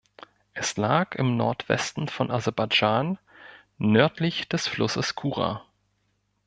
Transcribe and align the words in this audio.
Es 0.53 0.77
lag 0.77 1.13
im 1.13 1.37
Nordwesten 1.37 2.07
von 2.07 2.31
Aserbaidschan, 2.31 3.19
nördlich 3.77 4.49
des 4.49 4.67
Flusses 4.67 5.13
Kura. 5.13 5.63